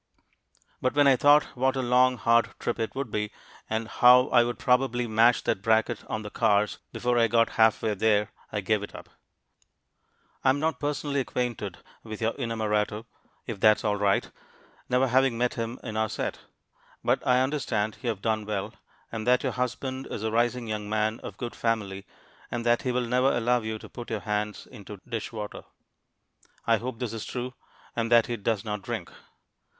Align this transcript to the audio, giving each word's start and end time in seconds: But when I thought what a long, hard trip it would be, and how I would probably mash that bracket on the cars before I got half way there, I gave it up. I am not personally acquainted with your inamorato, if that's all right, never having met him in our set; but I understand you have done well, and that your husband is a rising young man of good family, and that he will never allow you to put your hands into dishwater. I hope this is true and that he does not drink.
But 0.81 0.95
when 0.95 1.05
I 1.05 1.15
thought 1.15 1.43
what 1.55 1.75
a 1.75 1.83
long, 1.83 2.17
hard 2.17 2.55
trip 2.59 2.79
it 2.79 2.95
would 2.95 3.11
be, 3.11 3.31
and 3.69 3.87
how 3.87 4.29
I 4.29 4.43
would 4.43 4.57
probably 4.57 5.05
mash 5.05 5.43
that 5.43 5.61
bracket 5.61 6.03
on 6.09 6.23
the 6.23 6.31
cars 6.31 6.79
before 6.91 7.19
I 7.19 7.27
got 7.27 7.49
half 7.49 7.83
way 7.83 7.93
there, 7.93 8.31
I 8.51 8.61
gave 8.61 8.81
it 8.81 8.95
up. 8.95 9.09
I 10.43 10.49
am 10.49 10.59
not 10.59 10.79
personally 10.79 11.19
acquainted 11.19 11.77
with 12.03 12.19
your 12.19 12.33
inamorato, 12.33 13.05
if 13.45 13.59
that's 13.59 13.83
all 13.83 13.95
right, 13.97 14.31
never 14.89 15.07
having 15.07 15.37
met 15.37 15.53
him 15.53 15.79
in 15.83 15.95
our 15.95 16.09
set; 16.09 16.39
but 17.03 17.21
I 17.23 17.39
understand 17.41 17.99
you 18.01 18.09
have 18.09 18.23
done 18.23 18.43
well, 18.47 18.73
and 19.11 19.27
that 19.27 19.43
your 19.43 19.51
husband 19.51 20.07
is 20.09 20.23
a 20.23 20.31
rising 20.31 20.67
young 20.67 20.89
man 20.89 21.19
of 21.19 21.37
good 21.37 21.53
family, 21.55 22.07
and 22.49 22.65
that 22.65 22.81
he 22.81 22.91
will 22.91 23.05
never 23.05 23.31
allow 23.31 23.61
you 23.61 23.77
to 23.77 23.87
put 23.87 24.09
your 24.09 24.21
hands 24.21 24.65
into 24.65 24.99
dishwater. 25.07 25.61
I 26.65 26.77
hope 26.77 26.97
this 26.97 27.13
is 27.13 27.23
true 27.23 27.53
and 27.95 28.11
that 28.11 28.25
he 28.25 28.35
does 28.35 28.65
not 28.65 28.81
drink. 28.81 29.11